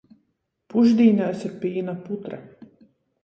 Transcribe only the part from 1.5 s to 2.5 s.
pīna putra.